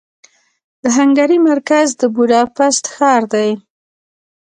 د 0.81 0.83
هنګري 0.97 1.37
مرکز 1.49 1.87
د 2.01 2.01
بوداپست 2.15 2.83
ښار 2.93 3.21
دې. 3.33 3.49